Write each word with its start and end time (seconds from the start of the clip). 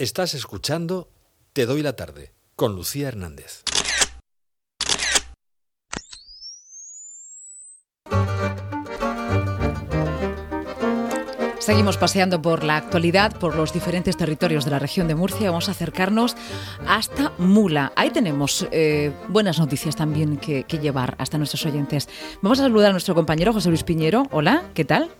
Estás 0.00 0.32
escuchando 0.32 1.10
Te 1.52 1.66
doy 1.66 1.82
la 1.82 1.94
tarde 1.94 2.32
con 2.56 2.74
Lucía 2.74 3.08
Hernández. 3.08 3.64
Seguimos 11.58 11.98
paseando 11.98 12.40
por 12.40 12.64
la 12.64 12.78
actualidad, 12.78 13.38
por 13.38 13.54
los 13.54 13.74
diferentes 13.74 14.16
territorios 14.16 14.64
de 14.64 14.70
la 14.70 14.78
región 14.78 15.06
de 15.06 15.16
Murcia. 15.16 15.50
Vamos 15.50 15.68
a 15.68 15.72
acercarnos 15.72 16.34
hasta 16.86 17.34
Mula. 17.36 17.92
Ahí 17.94 18.08
tenemos 18.08 18.66
eh, 18.72 19.12
buenas 19.28 19.58
noticias 19.58 19.96
también 19.96 20.38
que, 20.38 20.64
que 20.64 20.78
llevar 20.78 21.14
hasta 21.18 21.36
nuestros 21.36 21.66
oyentes. 21.66 22.08
Vamos 22.40 22.58
a 22.60 22.62
saludar 22.62 22.88
a 22.88 22.92
nuestro 22.92 23.14
compañero 23.14 23.52
José 23.52 23.68
Luis 23.68 23.84
Piñero. 23.84 24.22
Hola, 24.30 24.64
¿qué 24.72 24.86
tal? 24.86 25.10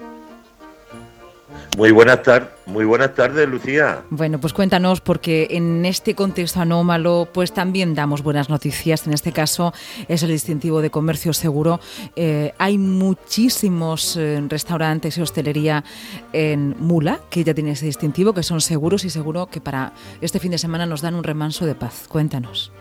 Muy 1.76 1.92
buenas 1.92 2.22
tardes, 2.22 2.48
muy 2.66 2.84
buenas 2.84 3.14
tardes, 3.14 3.48
Lucía. 3.48 4.02
Bueno, 4.10 4.40
pues 4.40 4.52
cuéntanos, 4.52 5.00
porque 5.00 5.48
en 5.50 5.84
este 5.86 6.14
contexto 6.14 6.60
anómalo, 6.60 7.28
pues 7.32 7.52
también 7.52 7.94
damos 7.94 8.22
buenas 8.22 8.48
noticias. 8.48 9.06
En 9.06 9.12
este 9.12 9.32
caso 9.32 9.72
es 10.08 10.22
el 10.22 10.30
distintivo 10.30 10.82
de 10.82 10.90
comercio 10.90 11.32
seguro. 11.32 11.80
Eh, 12.16 12.52
hay 12.58 12.76
muchísimos 12.78 14.16
eh, 14.16 14.42
restaurantes 14.48 15.16
y 15.16 15.22
hostelería 15.22 15.84
en 16.32 16.76
Mula 16.78 17.20
que 17.30 17.44
ya 17.44 17.54
tienen 17.54 17.72
ese 17.72 17.86
distintivo, 17.86 18.34
que 18.34 18.42
son 18.42 18.60
seguros 18.60 19.04
y 19.04 19.10
seguro 19.10 19.46
que 19.46 19.60
para 19.60 19.92
este 20.20 20.40
fin 20.40 20.50
de 20.50 20.58
semana 20.58 20.86
nos 20.86 21.02
dan 21.02 21.14
un 21.14 21.24
remanso 21.24 21.66
de 21.66 21.74
paz. 21.74 22.06
Cuéntanos. 22.08 22.72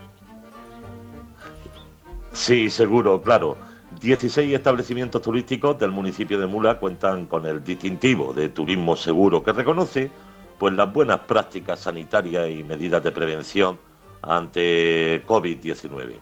Sí, 2.34 2.70
seguro, 2.70 3.22
claro. 3.22 3.69
16 4.00 4.54
establecimientos 4.54 5.22
turísticos 5.22 5.78
del 5.78 5.92
municipio 5.92 6.40
de 6.40 6.48
Mula 6.48 6.80
cuentan 6.80 7.26
con 7.26 7.46
el 7.46 7.62
distintivo 7.62 8.34
de 8.34 8.48
turismo 8.48 8.96
seguro 8.96 9.44
que 9.44 9.52
reconoce 9.52 10.10
pues 10.58 10.74
las 10.74 10.94
buenas 10.94 11.20
prácticas 11.22 11.82
sanitarias 11.82 12.50
y 12.50 12.64
medidas 12.64 13.04
de 13.04 13.12
prevención 13.12 13.78
ante 14.22 15.26
COVID-19. 15.26 16.16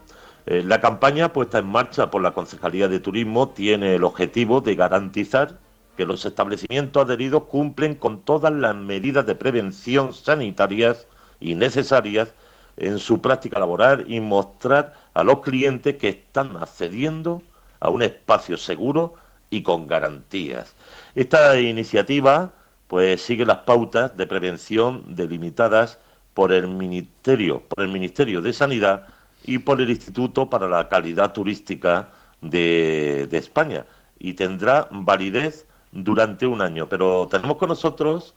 Eh, 0.48 0.64
la 0.66 0.82
campaña 0.82 1.32
puesta 1.32 1.60
en 1.60 1.68
marcha 1.68 2.10
por 2.10 2.24
la 2.24 2.34
Concejalía 2.34 2.88
de 2.88 3.00
Turismo 3.00 3.50
tiene 3.50 3.94
el 3.94 4.04
objetivo 4.04 4.60
de 4.62 4.74
garantizar 4.74 5.60
que 5.96 6.06
los 6.06 6.26
establecimientos 6.26 7.06
adheridos 7.06 7.44
cumplen 7.44 7.94
con 7.94 8.22
todas 8.22 8.54
las 8.54 8.76
medidas 8.76 9.28
de 9.28 9.36
prevención 9.36 10.14
sanitarias 10.14 11.06
y 11.40 11.54
necesarias 11.54 12.34
en 12.76 12.98
su 12.98 13.22
práctica 13.22 13.60
laboral 13.60 14.06
y 14.08 14.20
mostrar 14.20 14.94
a 15.14 15.24
los 15.24 15.42
clientes 15.42 15.98
que 15.98 16.10
están 16.10 16.58
accediendo 16.58 17.44
a 17.80 17.90
un 17.90 18.02
espacio 18.02 18.58
seguro 18.58 19.16
y 19.50 19.64
con 19.64 19.88
garantías. 19.88 20.76
Esta 21.16 21.60
iniciativa 21.60 22.52
pues 22.88 23.22
sigue 23.22 23.46
las 23.46 23.60
pautas 23.60 24.16
de 24.16 24.28
prevención 24.28 25.16
delimitadas 25.16 26.00
por 26.34 26.52
el 26.54 26.68
Ministerio, 26.68 27.62
por 27.68 27.84
el 27.84 27.92
Ministerio 27.92 28.42
de 28.42 28.54
Sanidad 28.54 29.08
y 29.44 29.60
por 29.60 29.82
el 29.82 29.90
Instituto 29.90 30.50
para 30.50 30.68
la 30.68 30.88
Calidad 30.88 31.34
Turística 31.34 32.10
de, 32.42 33.28
de 33.30 33.38
España 33.38 33.86
y 34.20 34.34
tendrá 34.34 34.88
validez 34.92 35.66
durante 35.92 36.48
un 36.48 36.62
año. 36.62 36.88
Pero 36.88 37.28
tenemos 37.30 37.58
con 37.58 37.70
nosotros 37.70 38.36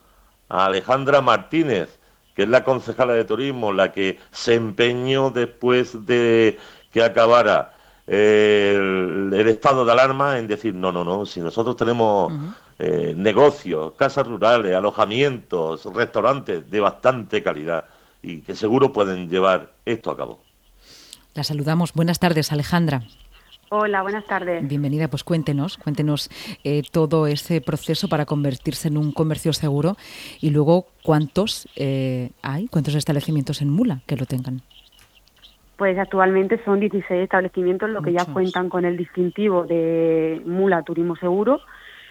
a 0.48 0.66
Alejandra 0.66 1.20
Martínez, 1.20 1.98
que 2.34 2.42
es 2.42 2.48
la 2.48 2.64
concejala 2.64 3.14
de 3.14 3.24
turismo, 3.24 3.72
la 3.72 3.92
que 3.92 4.18
se 4.30 4.55
empeñó 4.55 5.30
después 5.30 6.06
de 6.06 6.58
que 6.92 7.02
acabara 7.02 7.74
el, 8.11 9.33
estado 9.47 9.84
de 9.84 9.92
alarma 9.92 10.39
en 10.39 10.48
decir, 10.48 10.75
no, 10.75 10.91
no, 10.91 11.05
no, 11.05 11.25
si 11.25 11.41
nosotros 11.41 11.77
tenemos 11.77 12.33
eh, 12.78 13.14
negocios, 13.17 13.92
casas 13.92 14.27
rurales, 14.27 14.75
alojamientos, 14.75 15.84
restaurantes 15.94 16.69
de 16.69 16.80
bastante 16.80 17.42
calidad 17.42 17.84
y 18.20 18.41
que 18.41 18.56
seguro 18.56 18.92
pueden 18.92 19.28
llevar 19.28 19.70
esto 19.84 20.11
a 20.11 20.17
cabo. 20.17 20.41
La 21.34 21.44
saludamos. 21.44 21.92
Buenas 21.92 22.19
tardes, 22.19 22.50
Alejandra. 22.50 23.05
Hola, 23.72 24.02
buenas 24.02 24.27
tardes. 24.27 24.67
Bienvenida, 24.67 25.06
pues 25.06 25.22
cuéntenos, 25.22 25.77
cuéntenos 25.77 26.29
eh, 26.64 26.83
todo 26.90 27.29
ese 27.29 27.61
proceso 27.61 28.08
para 28.08 28.27
convertirse 28.27 28.89
en 28.89 28.98
un 28.98 29.12
comercio 29.12 29.52
seguro 29.52 29.96
y 30.40 30.51
luego 30.51 30.89
cuántos 31.05 31.68
eh, 31.77 32.33
hay, 32.42 32.67
cuántos 32.67 32.96
establecimientos 32.96 33.62
en 33.62 33.70
Mula 33.70 34.01
que 34.06 34.17
lo 34.17 34.27
tengan. 34.27 34.62
Pues 35.80 35.96
actualmente 35.98 36.63
son 36.63 36.79
16 36.79 37.23
establecimientos 37.23 37.89
los 37.89 38.05
que 38.05 38.13
ya 38.13 38.27
cuentan 38.27 38.68
con 38.68 38.85
el 38.85 38.98
distintivo 38.98 39.64
de 39.64 40.42
Mula 40.45 40.83
Turismo 40.83 41.17
Seguro, 41.17 41.63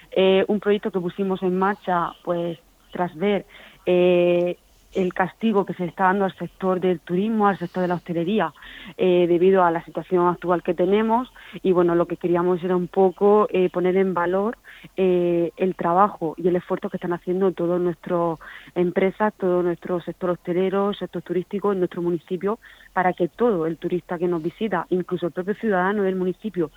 eh, 0.10 0.44
un 0.48 0.60
proyecto 0.60 0.90
que 0.90 1.00
pusimos 1.00 1.44
en 1.44 1.56
marcha 1.56 2.14
pues 2.24 2.58
tras 2.92 3.16
ver 3.16 3.46
eh, 3.86 4.58
el 4.94 5.14
castigo 5.14 5.66
que 5.66 5.74
se 5.74 5.86
está 5.86 6.06
dando 6.06 6.26
al 6.26 6.36
sector 6.36 6.80
del 6.80 7.00
turismo, 7.00 7.48
al 7.48 7.58
sector 7.58 7.82
de 7.82 7.88
la 7.88 7.96
hostelería, 7.96 8.54
eh, 8.98 9.28
debido 9.28 9.64
a 9.64 9.72
la 9.72 9.84
situación 9.86 10.28
actual 10.28 10.64
que 10.64 10.74
tenemos. 10.74 11.32
Y 11.62 11.72
bueno, 11.72 11.96
lo 11.96 12.08
que 12.08 12.18
queríamos 12.18 12.64
era 12.64 12.76
un 12.76 12.88
poco 12.88 13.48
eh, 13.52 13.70
poner 13.70 13.98
en 13.98 14.14
valor 14.14 14.58
eh, 14.98 15.52
el 15.58 15.76
trabajo 15.76 16.34
y 16.38 16.48
el 16.48 16.56
esfuerzo 16.56 16.90
que 16.90 16.98
están 16.98 17.14
haciendo 17.14 17.52
todas 17.52 17.80
nuestras 17.80 18.40
empresas, 18.76 19.34
todo 19.36 19.62
nuestro 19.62 20.02
sector 20.02 20.32
hostelero, 20.32 20.94
sector 20.94 21.22
turístico 21.22 21.72
en 21.72 21.80
nuestro 21.80 22.02
municipio, 22.02 22.60
para 22.94 23.14
que 23.14 23.28
todo 23.28 23.68
el 23.68 23.78
turista 23.78 24.18
que 24.18 24.28
nos 24.28 24.42
visita, 24.42 24.88
incluso 24.90 25.28
el 25.28 25.32
propio 25.32 25.54
ciudadano 25.56 26.04
del 26.04 26.16
municipio, 26.16 26.72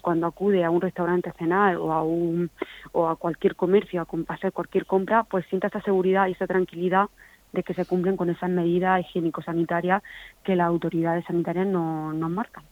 cuando 0.00 0.26
acude 0.26 0.64
a 0.64 0.70
un 0.70 0.80
restaurante 0.80 1.28
a 1.28 1.32
cenar 1.32 1.76
o 1.76 1.92
a, 1.92 2.02
un, 2.02 2.50
o 2.92 3.08
a 3.08 3.16
cualquier 3.16 3.54
comercio 3.54 4.00
a 4.00 4.32
hacer 4.32 4.52
cualquier 4.52 4.86
compra, 4.86 5.24
pues 5.24 5.44
sienta 5.46 5.68
esa 5.68 5.82
seguridad 5.82 6.26
y 6.28 6.32
esa 6.32 6.46
tranquilidad 6.46 7.08
de 7.52 7.62
que 7.62 7.74
se 7.74 7.84
cumplen 7.84 8.16
con 8.16 8.30
esas 8.30 8.50
medidas 8.50 9.00
higiénico-sanitarias 9.00 10.02
que 10.42 10.56
las 10.56 10.66
autoridades 10.66 11.24
sanitarias 11.26 11.66
nos 11.66 12.14
no 12.14 12.28
marcan. 12.28 12.64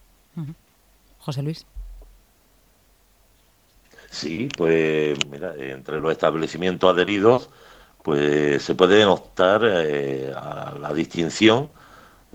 José 1.19 1.43
Luis. 1.43 1.65
Sí, 4.09 4.49
pues 4.57 5.17
mira, 5.27 5.53
entre 5.57 6.01
los 6.01 6.11
establecimientos 6.11 6.93
adheridos, 6.93 7.49
pues 8.03 8.61
se 8.63 8.75
puede 8.75 9.05
optar 9.05 9.61
eh, 9.63 10.33
a 10.35 10.75
la 10.79 10.93
distinción. 10.93 11.69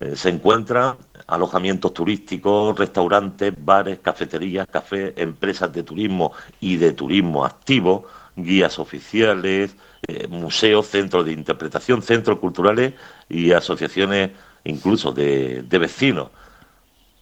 Eh, 0.00 0.16
se 0.16 0.30
encuentran 0.30 0.96
alojamientos 1.26 1.92
turísticos, 1.92 2.78
restaurantes, 2.78 3.52
bares, 3.58 3.98
cafeterías, 3.98 4.66
cafés, 4.68 5.12
empresas 5.16 5.72
de 5.72 5.82
turismo 5.82 6.32
y 6.60 6.76
de 6.76 6.92
turismo 6.92 7.44
activo, 7.44 8.06
guías 8.36 8.78
oficiales, 8.78 9.76
eh, 10.08 10.28
museos, 10.28 10.86
centros 10.86 11.24
de 11.24 11.32
interpretación, 11.32 12.00
centros 12.02 12.38
culturales 12.38 12.94
y 13.28 13.52
asociaciones 13.52 14.30
incluso 14.64 15.12
de, 15.12 15.64
vecinos. 15.68 16.30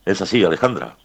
¿Es 0.04 0.20
así, 0.20 0.44
Alejandra? 0.44 0.96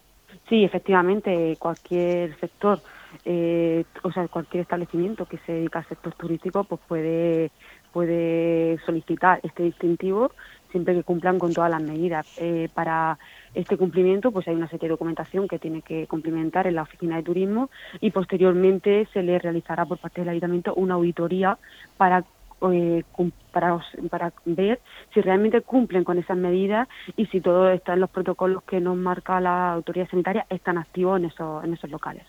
Sí, 0.50 0.64
efectivamente, 0.64 1.56
cualquier 1.60 2.38
sector, 2.40 2.82
eh, 3.24 3.86
o 4.04 4.12
sea, 4.12 4.28
cualquier 4.28 4.64
establecimiento 4.64 5.26
que 5.26 5.38
se 5.46 5.54
dedica 5.54 5.80
al 5.80 5.88
sector 5.88 6.14
turístico, 6.16 6.64
pues 6.64 6.82
puede, 6.88 7.52
puede 7.92 8.78
solicitar 8.86 9.40
este 9.44 9.64
distintivo 9.64 10.32
siempre 10.72 10.94
que 10.94 11.04
cumplan 11.04 11.40
con 11.40 11.54
todas 11.54 11.72
las 11.72 11.82
medidas. 11.82 12.28
Eh, 12.38 12.70
para 12.74 13.18
este 13.54 13.78
cumplimiento, 13.78 14.32
pues 14.32 14.48
hay 14.48 14.56
una 14.56 14.68
serie 14.68 14.88
de 14.88 14.94
documentación 14.94 15.48
que 15.48 15.60
tiene 15.60 15.82
que 15.82 16.08
cumplimentar 16.08 16.68
en 16.68 16.76
la 16.76 16.84
oficina 16.84 17.18
de 17.18 17.24
turismo 17.24 17.70
y 18.00 18.12
posteriormente 18.12 19.08
se 19.14 19.24
le 19.24 19.40
realizará 19.40 19.86
por 19.86 19.98
parte 19.98 20.22
del 20.22 20.30
ayuntamiento 20.30 20.74
una 20.76 20.96
auditoría 20.96 21.58
para 21.98 22.24
eh, 22.62 23.06
para, 23.52 23.80
para 24.10 24.34
ver 24.44 24.82
si 25.14 25.22
realmente 25.22 25.62
cumplen 25.62 26.04
con 26.04 26.18
esas 26.18 26.36
medidas 26.36 26.90
y 27.16 27.26
si 27.28 27.40
todo 27.40 27.70
está 27.70 27.94
en 27.94 28.02
los 28.02 28.10
protocolos 28.10 28.64
que 28.64 28.82
nos 28.82 28.98
marca 28.98 29.40
la 29.40 29.72
autoridad 29.72 30.10
sanitaria 30.10 30.46
están 30.50 30.78
activos 30.78 31.20
en 31.20 31.26
esos, 31.28 31.64
en 31.64 31.74
esos 31.74 31.90
locales. 31.90 32.24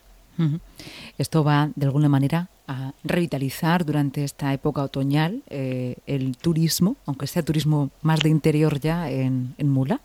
Esto 1.18 1.44
va, 1.44 1.68
de 1.74 1.86
alguna 1.86 2.08
manera, 2.08 2.48
a 2.70 2.92
revitalizar 3.02 3.84
durante 3.84 4.22
esta 4.22 4.52
época 4.54 4.82
otoñal 4.84 5.42
eh, 5.50 5.96
el 6.06 6.36
turismo, 6.36 6.96
aunque 7.04 7.26
sea 7.26 7.42
turismo 7.42 7.90
más 8.00 8.20
de 8.20 8.28
interior 8.28 8.78
ya 8.78 9.10
en, 9.10 9.54
Mula. 9.58 10.00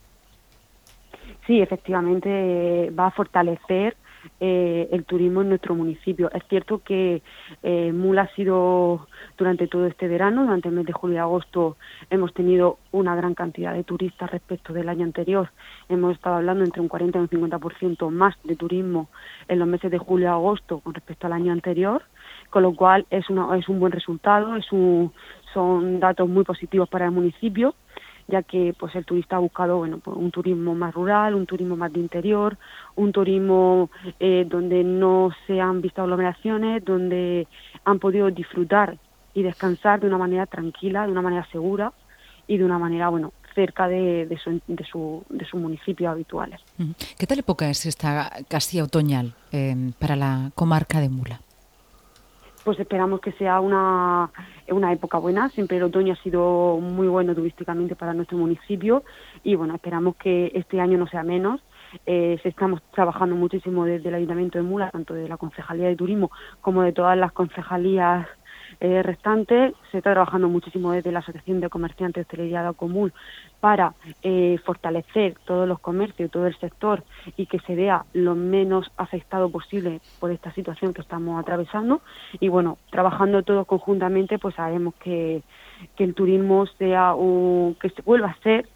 Sí, 1.46 1.62
efectivamente 1.62 2.92
va 2.98 3.08
a 3.08 3.12
fortalecer 3.12 3.96
eh, 4.40 4.90
el 4.92 5.06
turismo 5.06 5.44
en 5.44 5.50
nuestro 5.50 5.76
municipio. 5.76 6.32
Es 6.34 6.44
cierto 6.50 6.82
que 6.84 7.22
eh, 7.62 7.92
Mula 7.94 8.24
ha 8.24 8.36
sido 8.36 9.08
durante 9.38 9.68
todo 9.68 9.86
este 9.86 10.08
verano, 10.08 10.44
durante 10.44 10.70
el 10.70 10.76
mes 10.76 10.88
de 10.88 10.94
julio 10.94 11.18
y 11.18 11.20
agosto, 11.20 11.78
hemos 12.10 12.34
tenido 12.34 12.80
una 12.92 13.16
gran 13.16 13.36
cantidad 13.36 13.74
de 13.74 13.84
turistas 13.84 14.32
respecto 14.32 14.74
del 14.74 14.90
año 14.90 15.04
anterior. 15.04 15.50
Hemos 15.88 16.16
estado 16.16 16.38
hablando 16.38 16.64
entre 16.64 16.82
un 16.82 16.88
40 16.88 17.20
y 17.20 17.22
un 17.22 17.30
50% 17.30 18.10
más 18.10 18.36
de 18.44 18.56
turismo 18.56 19.10
en 19.48 19.60
los 19.60 19.68
meses 19.68 19.92
de 19.92 20.00
julio 20.00 20.26
y 20.26 20.30
agosto 20.30 20.80
con 20.80 20.96
respecto 20.96 21.28
al 21.28 21.34
año 21.34 21.52
anterior, 21.52 22.02
con 22.56 22.64
lo 22.64 22.74
cual 22.74 23.06
es, 23.10 23.30
una, 23.30 23.58
es 23.58 23.68
un 23.68 23.82
buen 23.82 23.92
resultado, 23.92 24.56
es 24.56 24.72
un, 24.72 25.12
son 25.54 26.00
datos 26.00 26.30
muy 26.30 26.46
positivos 26.46 26.88
para 26.88 27.04
el 27.04 27.12
municipio 27.12 27.76
ya 28.30 28.44
que 28.44 28.74
pues 28.80 28.96
el 28.96 29.04
turista 29.04 29.36
ha 29.36 29.40
buscado 29.40 29.80
bueno 29.80 29.98
pues, 30.00 30.16
un 30.16 30.32
turismo 30.32 30.74
más 30.74 30.94
rural, 30.94 31.36
un 31.36 31.46
turismo 31.46 31.76
más 31.76 31.92
de 31.92 32.00
interior, 32.00 32.58
un 32.96 33.12
turismo 33.12 33.90
eh, 34.22 34.46
donde 34.48 34.86
no 34.86 35.32
se 35.46 35.60
han 35.60 35.82
visto 35.82 36.02
aglomeraciones, 36.02 36.86
donde 36.86 37.46
han 37.84 38.00
podido 38.00 38.32
disfrutar 38.32 38.98
y 39.34 39.44
descansar 39.44 40.00
de 40.00 40.08
una 40.08 40.18
manera 40.18 40.46
tranquila, 40.46 41.06
de 41.06 41.12
una 41.12 41.22
manera 41.22 41.46
segura 41.52 41.92
y 42.48 42.58
de 42.58 42.64
una 42.64 42.80
manera, 42.80 43.10
bueno, 43.10 43.34
cerca 43.54 43.90
de, 43.90 44.28
de, 44.28 44.38
su, 44.38 44.62
de, 44.66 44.86
su, 44.86 45.26
de 45.30 45.46
sus 45.46 45.60
municipios 45.60 46.10
habituales. 46.10 46.62
¿Qué 47.20 47.28
tal 47.28 47.40
época 47.40 47.70
es 47.70 47.86
esta 47.86 48.32
casi 48.48 48.80
otoñal 48.80 49.34
eh, 49.52 49.92
para 50.00 50.16
la 50.16 50.52
comarca 50.56 51.02
de 51.02 51.10
Mula? 51.10 51.42
Pues 52.66 52.80
esperamos 52.80 53.22
que 53.22 53.32
sea 53.34 53.60
una, 53.60 54.32
una 54.70 54.92
época 54.92 55.20
buena. 55.20 55.50
Siempre 55.50 55.78
el 55.78 55.84
otoño 55.84 56.14
ha 56.14 56.24
sido 56.24 56.80
muy 56.82 57.08
bueno 57.08 57.36
turísticamente 57.36 57.96
para 57.96 58.16
nuestro 58.16 58.40
municipio 58.40 59.04
y 59.44 59.54
bueno, 59.54 59.76
esperamos 59.76 60.16
que 60.16 60.52
este 60.56 60.82
año 60.82 60.98
no 60.98 61.06
sea 61.06 61.22
menos. 61.22 61.62
Eh, 62.06 62.40
estamos 62.44 62.82
trabajando 62.92 63.36
muchísimo 63.36 63.86
desde 63.86 64.10
el 64.10 64.16
Ayuntamiento 64.16 64.58
de 64.58 64.64
Mula, 64.64 64.92
tanto 64.92 65.14
de 65.14 65.28
la 65.28 65.38
Concejalía 65.38 65.88
de 65.88 65.96
Turismo 65.96 66.32
como 66.62 66.82
de 66.84 66.94
todas 66.94 67.18
las 67.18 67.32
concejalías 67.32 68.28
eh, 68.80 69.02
restante. 69.04 69.74
Se 69.92 69.98
está 70.00 70.12
trabajando 70.12 70.50
muchísimo 70.50 70.92
desde 70.92 71.12
la 71.12 71.20
Asociación 71.20 71.62
de 71.62 71.70
Comerciantes 71.70 72.16
de 72.16 72.22
Hostelería 72.22 72.74
Común 72.74 73.14
para 73.60 73.94
eh, 74.22 74.58
fortalecer 74.66 75.36
todos 75.46 75.68
los 75.68 75.80
comercios, 75.80 76.30
todo 76.32 76.48
el 76.48 76.58
sector 76.58 77.04
y 77.38 77.46
que 77.46 77.60
se 77.60 77.76
vea 77.76 78.06
lo 78.14 78.36
menos 78.36 78.92
afectado 78.98 79.50
posible 79.50 80.02
por 80.20 80.32
esta 80.32 80.52
situación 80.54 80.94
que 80.94 81.02
estamos 81.02 81.40
atravesando. 81.40 82.02
Y 82.40 82.50
bueno, 82.50 82.78
trabajando 82.92 83.44
todos 83.44 83.66
conjuntamente, 83.66 84.40
pues 84.40 84.56
sabemos 84.56 84.94
que, 84.96 85.42
que 85.96 86.04
el 86.04 86.14
turismo 86.14 86.66
sea 86.78 87.16
un, 87.16 87.76
que 87.80 87.90
se 87.90 88.02
vuelva 88.02 88.30
a 88.30 88.40
ser 88.42 88.68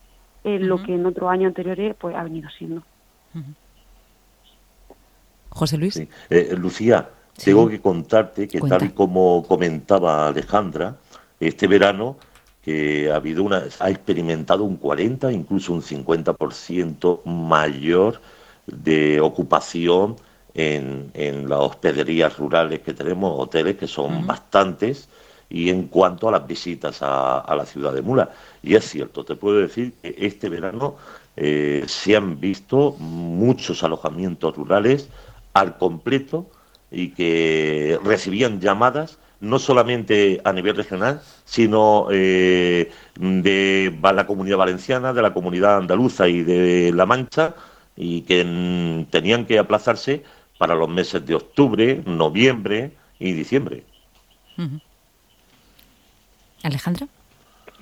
eh, 0.44 0.59
lo 0.59 0.81
que 0.81 0.95
en 0.95 1.05
otros 1.05 1.29
años 1.29 1.50
anteriores 1.50 1.95
pues 2.00 2.15
ha 2.15 2.23
venido 2.23 2.50
siendo. 2.57 2.83
José 5.49 5.77
Luis. 5.77 6.01
Eh, 6.29 6.55
Lucía, 6.57 7.09
tengo 7.43 7.67
que 7.67 7.81
contarte 7.81 8.47
que 8.47 8.61
tal 8.61 8.85
y 8.85 8.89
como 8.89 9.45
comentaba 9.47 10.27
Alejandra, 10.27 10.97
este 11.39 11.67
verano 11.67 12.17
que 12.61 13.11
ha 13.11 13.15
habido 13.15 13.43
una, 13.43 13.63
ha 13.79 13.89
experimentado 13.89 14.63
un 14.63 14.77
40, 14.77 15.31
incluso 15.31 15.73
un 15.73 15.81
50% 15.81 17.23
mayor 17.25 18.21
de 18.67 19.19
ocupación 19.21 20.17
en, 20.53 21.09
en, 21.13 21.47
las 21.47 21.59
hospederías 21.59 22.37
rurales 22.37 22.81
que 22.81 22.93
tenemos, 22.93 23.33
hoteles 23.39 23.77
que 23.77 23.87
son 23.87 24.27
bastantes, 24.27 25.09
y 25.49 25.69
en 25.69 25.87
cuanto 25.87 26.27
a 26.27 26.31
las 26.31 26.45
visitas 26.45 27.01
a, 27.01 27.39
a, 27.39 27.55
la 27.55 27.65
ciudad 27.65 27.93
de 27.93 28.01
Mula. 28.01 28.29
Y 28.61 28.75
es 28.75 28.87
cierto, 28.87 29.25
te 29.25 29.35
puedo 29.35 29.57
decir 29.57 29.93
que 29.93 30.15
este 30.19 30.47
verano 30.49 30.95
eh, 31.39 31.83
se 31.88 32.15
han 32.15 32.39
visto 32.39 32.95
muchos 33.00 33.83
alojamientos 33.83 34.56
rurales 34.56 35.09
al 35.53 35.77
completo, 35.77 36.50
y 36.91 37.09
que 37.09 38.00
recibían 38.03 38.59
llamadas 38.59 39.19
no 39.41 39.57
solamente 39.59 40.41
a 40.44 40.51
nivel 40.51 40.75
regional, 40.75 41.21
sino 41.45 42.07
eh, 42.12 42.91
de 43.15 43.97
la 44.01 44.27
comunidad 44.27 44.57
valenciana, 44.57 45.13
de 45.13 45.21
la 45.21 45.33
comunidad 45.33 45.77
andaluza 45.77 46.27
y 46.27 46.44
de 46.44 46.91
La 46.94 47.06
Mancha, 47.06 47.56
y 47.95 48.21
que 48.21 49.06
tenían 49.09 49.45
que 49.45 49.59
aplazarse 49.59 50.24
para 50.57 50.75
los 50.75 50.89
meses 50.89 51.25
de 51.25 51.36
octubre, 51.36 52.01
noviembre 52.06 52.91
y 53.18 53.31
diciembre. 53.31 53.83
Alejandra. 56.63 57.07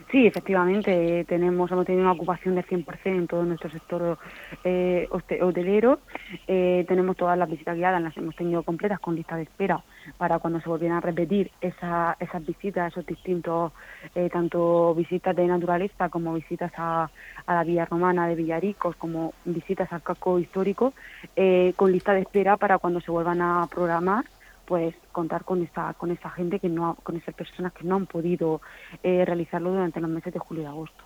Sí, 0.09 0.25
efectivamente, 0.25 1.25
tenemos, 1.27 1.69
hemos 1.69 1.85
tenido 1.85 2.03
una 2.03 2.13
ocupación 2.13 2.55
del 2.55 2.65
100% 2.65 3.05
en 3.05 3.27
todo 3.27 3.43
nuestro 3.43 3.69
sector 3.69 4.17
eh, 4.63 5.05
hotelero. 5.11 5.99
Eh, 6.47 6.85
tenemos 6.87 7.17
todas 7.17 7.37
las 7.37 7.49
visitas 7.49 7.75
guiadas, 7.75 8.01
las 8.01 8.15
hemos 8.15 8.33
tenido 8.33 8.63
completas 8.63 9.01
con 9.01 9.15
lista 9.15 9.35
de 9.35 9.43
espera 9.43 9.83
para 10.17 10.39
cuando 10.39 10.61
se 10.61 10.69
volvieran 10.69 10.99
a 10.99 11.01
repetir 11.01 11.51
esa, 11.59 12.15
esas 12.21 12.45
visitas, 12.45 12.93
esos 12.93 13.05
distintos, 13.05 13.73
eh, 14.15 14.29
tanto 14.29 14.95
visitas 14.95 15.35
de 15.35 15.45
naturaleza 15.45 16.07
como 16.07 16.33
visitas 16.33 16.71
a, 16.77 17.09
a, 17.45 17.53
la 17.53 17.65
Villa 17.65 17.83
Romana 17.83 18.29
de 18.29 18.35
Villaricos, 18.35 18.95
como 18.95 19.33
visitas 19.43 19.91
al 19.91 20.03
casco 20.03 20.39
histórico, 20.39 20.93
eh, 21.35 21.73
con 21.75 21.91
lista 21.91 22.13
de 22.13 22.21
espera 22.21 22.55
para 22.55 22.77
cuando 22.77 23.01
se 23.01 23.11
vuelvan 23.11 23.41
a 23.41 23.67
programar 23.69 24.23
pues 24.67 24.93
contar 25.13 25.45
con 25.45 25.63
esa 25.63 25.93
con 25.93 26.11
esa 26.11 26.29
gente 26.29 26.59
que 26.59 26.67
no 26.67 26.97
con 27.01 27.15
esas 27.15 27.33
personas 27.33 27.71
que 27.71 27.85
no 27.85 27.95
han 27.95 28.05
podido 28.05 28.61
eh, 29.01 29.23
realizarlo 29.25 29.71
durante 29.71 30.01
los 30.01 30.09
meses 30.09 30.33
de 30.33 30.39
julio 30.39 30.63
y 30.63 30.65
agosto. 30.65 31.03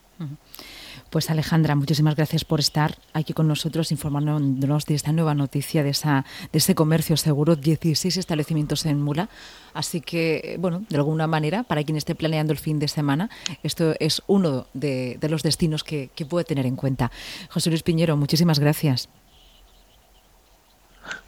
Pues 1.09 1.31
Alejandra, 1.31 1.75
muchísimas 1.75 2.15
gracias 2.15 2.45
por 2.45 2.59
estar 2.59 2.95
aquí 3.13 3.33
con 3.33 3.47
nosotros 3.47 3.91
informándonos 3.91 4.85
de 4.85 4.93
esta 4.95 5.11
nueva 5.11 5.33
noticia 5.33 5.83
de 5.83 5.89
esa 5.89 6.25
de 6.51 6.57
ese 6.57 6.75
comercio 6.75 7.17
seguro, 7.17 7.55
16 7.55 8.17
establecimientos 8.17 8.85
en 8.85 9.01
Mula. 9.01 9.29
Así 9.73 10.01
que, 10.01 10.57
bueno, 10.59 10.83
de 10.89 10.97
alguna 10.97 11.27
manera, 11.27 11.63
para 11.63 11.83
quien 11.83 11.97
esté 11.97 12.13
planeando 12.13 12.53
el 12.53 12.59
fin 12.59 12.77
de 12.77 12.87
semana, 12.87 13.29
esto 13.63 13.93
es 13.99 14.21
uno 14.27 14.67
de, 14.73 15.17
de 15.19 15.29
los 15.29 15.43
destinos 15.43 15.83
que, 15.83 16.09
que 16.13 16.25
puede 16.25 16.45
tener 16.45 16.65
en 16.65 16.75
cuenta. 16.75 17.11
José 17.49 17.69
Luis 17.69 17.83
Piñero, 17.83 18.15
muchísimas 18.15 18.59
gracias. 18.59 19.09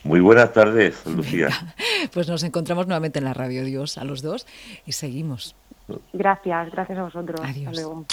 Muy 0.04 0.20
buenas 0.20 0.52
tardes, 0.54 1.06
Lucía. 1.06 1.50
Pues 2.12 2.28
nos 2.28 2.44
encontramos 2.44 2.88
nuevamente 2.88 3.20
en 3.20 3.26
la 3.26 3.34
radio. 3.34 3.64
Dios 3.64 3.98
a 3.98 4.04
los 4.04 4.22
dos 4.22 4.46
y 4.86 4.92
seguimos. 4.94 5.56
Gracias, 6.14 6.72
gracias 6.72 6.98
a 6.98 7.04
vosotros. 7.04 7.40
Adiós. 7.44 7.68
Hasta 7.68 7.82
luego. 7.82 8.06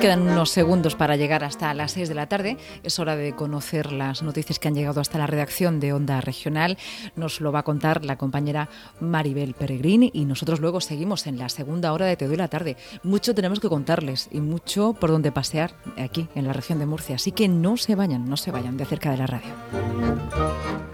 Quedan 0.00 0.28
unos 0.28 0.50
segundos 0.50 0.94
para 0.94 1.16
llegar 1.16 1.42
hasta 1.42 1.74
las 1.74 1.90
6 1.92 2.08
de 2.08 2.14
la 2.14 2.28
tarde. 2.28 2.56
Es 2.84 3.00
hora 3.00 3.16
de 3.16 3.34
conocer 3.34 3.90
las 3.90 4.22
noticias 4.22 4.60
que 4.60 4.68
han 4.68 4.76
llegado 4.76 5.00
hasta 5.00 5.18
la 5.18 5.26
redacción 5.26 5.80
de 5.80 5.92
Onda 5.92 6.20
Regional. 6.20 6.78
Nos 7.16 7.40
lo 7.40 7.50
va 7.50 7.60
a 7.60 7.64
contar 7.64 8.04
la 8.04 8.16
compañera 8.16 8.68
Maribel 9.00 9.54
Peregrín 9.54 10.08
y 10.12 10.24
nosotros 10.24 10.60
luego 10.60 10.80
seguimos 10.80 11.26
en 11.26 11.36
la 11.36 11.48
segunda 11.48 11.92
hora 11.92 12.06
de 12.06 12.16
Te 12.16 12.28
doy 12.28 12.36
la 12.36 12.46
tarde. 12.46 12.76
Mucho 13.02 13.34
tenemos 13.34 13.58
que 13.58 13.68
contarles 13.68 14.28
y 14.30 14.40
mucho 14.40 14.92
por 14.92 15.10
donde 15.10 15.32
pasear 15.32 15.74
aquí 15.96 16.28
en 16.36 16.46
la 16.46 16.52
región 16.52 16.78
de 16.78 16.86
Murcia. 16.86 17.16
Así 17.16 17.32
que 17.32 17.48
no 17.48 17.76
se 17.76 17.96
vayan, 17.96 18.30
no 18.30 18.36
se 18.36 18.52
vayan 18.52 18.76
de 18.76 18.84
cerca 18.84 19.10
de 19.10 19.16
la 19.16 19.26
radio. 19.26 20.87